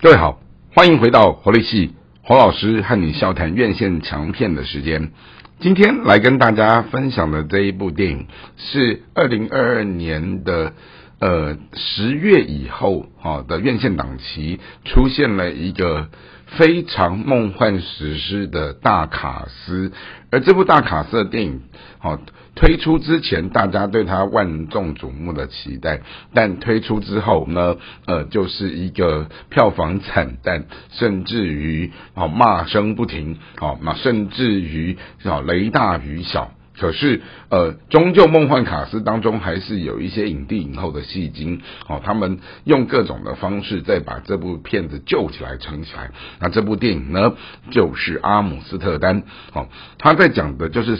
[0.00, 0.38] 各位好，
[0.76, 1.90] 欢迎回到活力系
[2.22, 5.10] 侯老师和你笑谈院线强片的时间。
[5.58, 10.72] 今天来跟大家分享的这一部电影是二零二二年的
[11.18, 16.10] 呃十月以后哈的院线档期出现了一个
[16.46, 19.90] 非常梦幻史诗的大卡司，
[20.30, 21.62] 而这部大卡司的电影
[21.98, 22.20] 好。
[22.58, 26.00] 推出之前，大家对它万众瞩目的期待，
[26.34, 36.50] 但推出之后呢，呃，就是一个票房惨淡，甚至于啊骂声不停，好，那甚至于啊雷大雨小。
[36.78, 46.12] 可是，呃，终究梦幻卡司当中还是有一些影帝影后的戏精，哦，他们用各种的方式再把这部片子救起来、撑起来。
[46.40, 47.34] 那这部电影呢，
[47.72, 49.22] 就是《阿姆斯特丹》。
[49.54, 49.66] 哦，
[49.98, 50.96] 他在讲的就是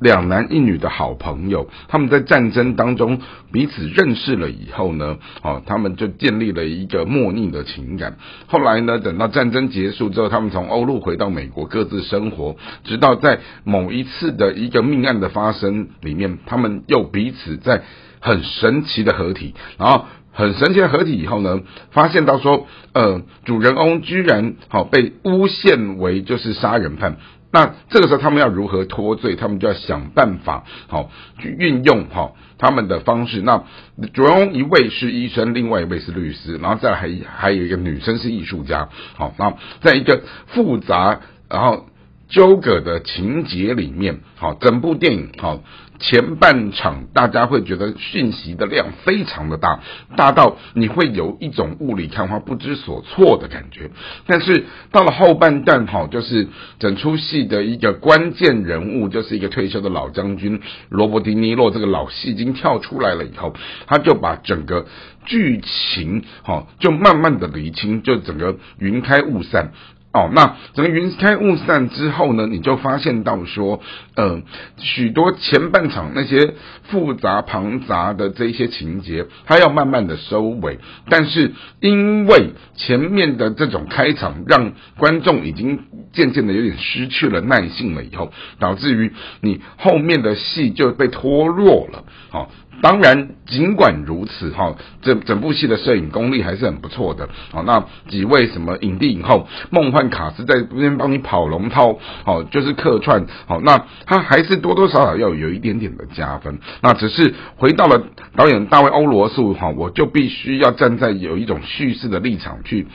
[0.00, 3.18] 两男一女的好朋友，他们在战争当中
[3.52, 8.18] 彼此认识了以后呢，哦，他们就建立了一个莫逆的情感。
[8.48, 15.21] 后来呢，等到战争结束之后，他们从欧陆回到美国各自生活，直到在某一次的一个命案。
[15.22, 17.82] 的发生里面，他们又彼此在
[18.20, 21.60] 很神奇的合体，然后很神奇的合体以后呢，
[21.92, 27.16] 发现到说，呃，主人翁居然好被诬陷为就是杀人犯，
[27.50, 29.36] 那这个时候他们要如何脱罪？
[29.36, 33.40] 他们就要想办法好去运用好他们的方式。
[33.42, 33.64] 那
[34.12, 38.88] 主人翁一位是医生，另外一位是律师，然后再还还有一个女生是艺术家。
[39.14, 41.86] 好，那在一个复杂然后。
[42.32, 45.62] 纠葛的情节里面，好，整部电影好
[45.98, 49.80] 前半场大家会觉得讯息的量非常的大，
[50.16, 53.90] 大到你会有一种雾里看花、不知所措的感觉。
[54.26, 63.54] 但是到了后半段，好，就是整出戏的一个关键人物，就是一个退休的老将军罗伯·迪尼洛这个老戏精跳出来了以后，
[63.86, 64.86] 他就把整个
[65.26, 69.72] 剧情好就慢慢的理清，就整个云开雾散。
[70.12, 73.80] 哦，那整个云开雾散之后呢，你就发现到说，
[74.14, 74.42] 呃，
[74.76, 76.54] 许多前半场那些
[76.84, 80.78] 复杂庞杂的这些情节，它要慢慢的收尾。
[81.08, 85.78] 但是因为前面的这种开场，让观众已经
[86.12, 92.04] 渐渐的有点失去了耐性了，以后导致于你后面的戏就被脱落了。
[92.28, 92.50] 好。
[92.80, 97.28] 当然，尽管如此，哈，这整部戏的摄影功力还是很不错的。
[97.52, 106.58] 好，那几位什么影帝影后，梦幻卡斯在这边帮你跑龙套，好，就是客串，好，那他还是多多少少要有一点点的加分。
[106.80, 108.02] 那只是回到了
[108.34, 112.88] 导演大卫欧罗素，哈，我就必须要站在有一种叙事的立场去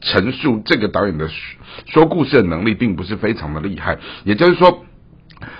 [0.00, 1.28] 陈述这个导演的
[1.86, 3.98] 说故事的能力，并不是非常的厉害。
[4.22, 4.84] 也就是说，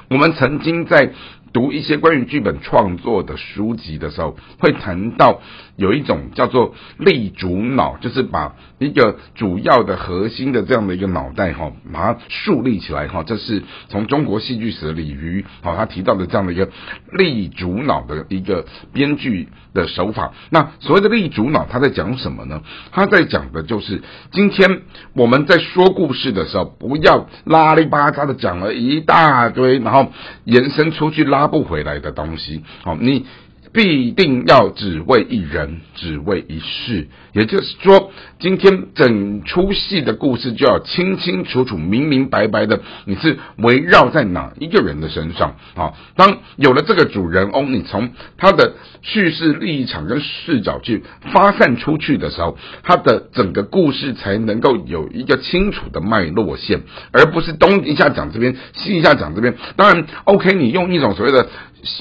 [0.08, 1.12] 我们曾经在。
[1.52, 5.40] 读一些关于剧本创作的书籍的时候，会谈到
[5.76, 13.22] 有一种叫做立主脑，就是把一个主要的核心的这样的一个脑袋哈，把它树立起来哈。
[13.22, 16.70] 这是从中国戏剧史的鲤鱼好他提到的这样的一个
[17.12, 18.64] 立主脑的一个
[18.94, 20.32] 编剧的手法。
[20.48, 22.62] 那所谓的立主脑，他在讲什么呢？
[22.92, 24.82] 他在讲的就是今天
[25.14, 30.10] 我们在说故事的时候，不要拉里巴扎的讲了一大堆，然后
[30.44, 31.41] 延伸出去拉。
[31.42, 33.26] 拉不回来的东西，好，你。
[33.72, 37.08] 必定要只为一人，只为一事。
[37.32, 45.94] 也就是说，今天整出戏的故事就要清清楚楚、明明白白的，你是围绕在哪一个人的身上啊？
[46.14, 56.82] 当有了这个主人翁，你从他的叙事立场跟视角去发散出去的时候，他的整个故事才能够有一个清楚的脉络线，
[57.12, 59.54] 而不是东一下讲这边，西一下讲这边。
[59.76, 61.48] 当然，OK，你用一种所谓的。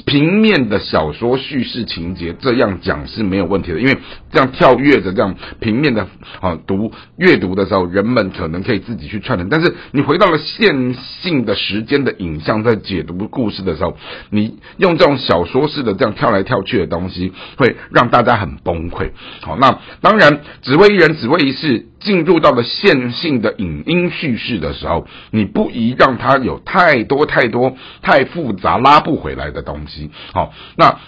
[0.06, 3.98] 平面的小说叙事情节这样讲是没有问题的，因为
[4.32, 6.08] 这样跳跃着这样平面的
[6.40, 9.50] 啊读阅读的时候，人们可能可以自己去串联。
[9.50, 13.98] 但是你回到了线性的时间的影像，在解读故事的时候，
[14.30, 19.12] 你用这种小说式的这样跳来跳去的东西，会让大家很崩溃。
[19.42, 21.88] 好，那当然只为一人，只为一事。
[22.02, 29.62] 进入到了线性的影音叙事的时候，你不宜让它有太多太多太复杂拉不回来的。
[29.72, 31.00] 东西好，那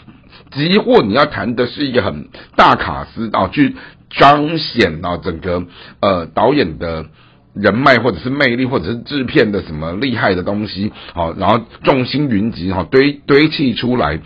[0.52, 3.76] 即或你要谈的是一个很大卡司啊，去
[4.10, 5.64] 彰显啊整个
[6.00, 7.06] 呃导演的
[7.54, 14.20] 人脉或者是魅力，或者是制片的什么厉害的东西，好，然后众星云集哈堆堆砌出来，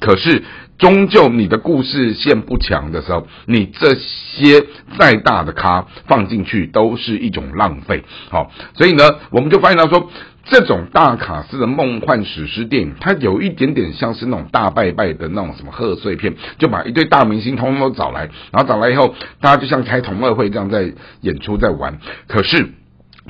[0.00, 0.42] 可是。
[0.76, 4.60] 终究你的故事线不强的时候，你这些
[4.98, 8.02] 再大的咖放进去都是一种浪费。
[8.28, 10.10] 好，所以呢，我们就发现到说，
[10.44, 20.92] 这种大卡司的梦幻史诗电影，它有一点点像是那种大拜拜的那种什么贺岁片，就把一堆大明星通通都找来，然后找来以后，大家就像开同乐会这样在
[21.22, 21.98] 演出在玩。
[22.28, 22.68] 可是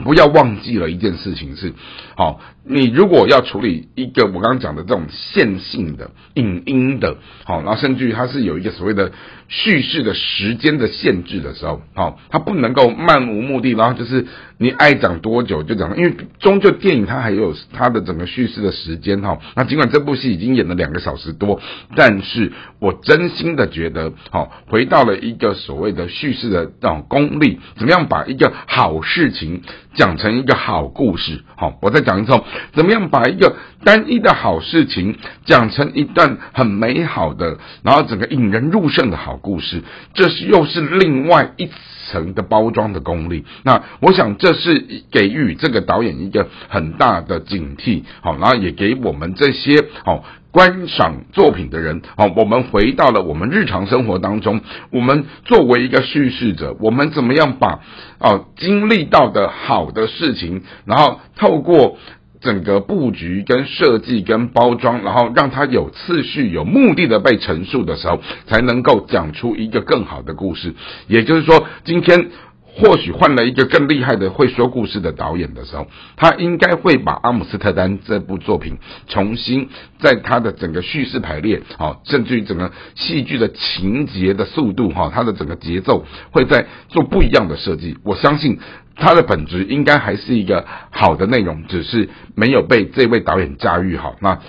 [0.03, 1.73] 不要忘记了一件事情是，
[2.17, 2.41] 好。
[2.67, 9.13] 你如果要处理一个我刚刚讲的这种线性的影音的，好，然后甚至于它是有一个所谓的
[9.49, 14.27] 叙事的时间的限制的时候，好，它不能够漫无目的，然后就是
[14.65, 19.39] 你爱讲多久就讲，因为终究电影它还有它的整个叙事的时间哈。
[19.55, 21.61] 那尽管这部戏已经演了两个小时多，
[21.95, 29.61] 但是我真心的觉得，好，回到了一个所谓的叙事的这种功力，怎么样把一个好事情
[29.97, 31.43] 讲成一个好故事？
[31.57, 32.33] 好，我再讲一次。
[32.73, 39.83] 怎么样把一个单一的好事情讲成一段很美好的，然后整个引人入胜的好故事？
[40.15, 41.69] 这是又是另外一
[42.09, 43.45] 层的包装的功力。
[43.63, 54.61] 那我想这是给予这个导演一个很大的警惕，好，然后也给我们这些好观赏作品的人，好，我们回到了我们日常生活当中，
[54.91, 57.81] 我们作为一个叙事者，我们怎么样把
[58.19, 61.99] 哦经历到的好的事情，然后透过。
[62.41, 70.75] 整个布局跟设计跟包装，然后让它有次序、有目的的被陈述的时候，才能够讲出一个更好的故事。
[71.09, 72.29] 也就是说，今天。
[72.77, 75.87] 或许换了一个更厉害的会说故事的导演的时候，
[76.17, 79.69] 他应该会把阿姆斯特丹这部作品重新
[80.01, 87.97] 在他的整个叙事排列，好，甚至于整个戏剧的情节的速度，哈，它的整个节奏会在做不一样的设计。
[88.03, 88.59] 我相信
[88.97, 94.17] 它的本质应该还是一个好的内容，只是没有被这位导演驾驭好。
[94.21, 94.41] 那。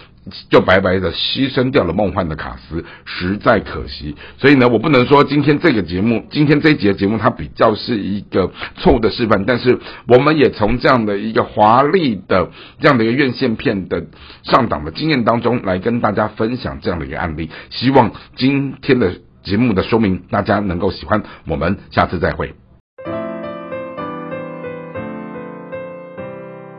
[0.49, 4.15] 就白白的牺牲掉了梦幻的卡斯，实在可惜。
[4.37, 12.49] 所以呢，我不能说今天这个节目，今天这一节节目它比较是一个错误的示范，但是我们也从这样的一个华丽的
[12.79, 14.07] 这样的一个院线片的
[14.43, 17.49] 上档的经验当中来跟大家分享这样的一个案例。
[17.69, 21.21] 希望今天的节目的说明大家能够喜欢。
[21.47, 22.64] 我们下次再会。